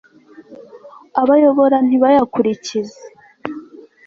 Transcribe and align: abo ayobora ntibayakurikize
abo 1.19 1.31
ayobora 1.37 1.77
ntibayakurikize 1.87 3.01